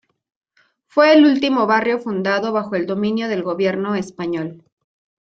[0.87, 4.63] Fue el último barrio fundado bajo el dominio del gobierno español.